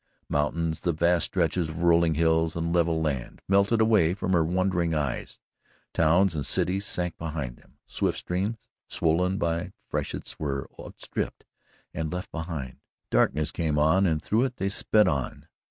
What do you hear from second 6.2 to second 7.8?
and cities sank behind them,